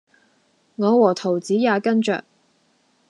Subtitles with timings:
[0.77, 2.23] 我和桃子也跟著